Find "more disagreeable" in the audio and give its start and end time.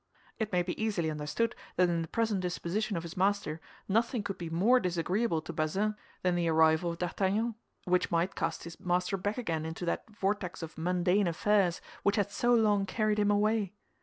4.49-5.43